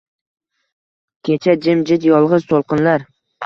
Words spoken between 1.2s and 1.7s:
Kecha